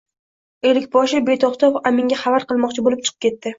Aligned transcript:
Ellikboshi 0.69 1.21
beto‘xtov 1.27 1.79
aminga 1.93 2.19
xabar 2.25 2.49
qil-moqchi 2.53 2.89
bo‘lib 2.91 3.07
chiqib 3.07 3.25
ketdi 3.29 3.49